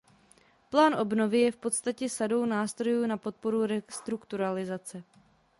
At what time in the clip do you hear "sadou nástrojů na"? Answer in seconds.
2.09-3.17